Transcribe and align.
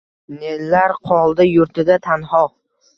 Nelar 0.37 0.95
qoldi 1.11 1.49
yurtida 1.51 2.03
tanho?.. 2.11 2.45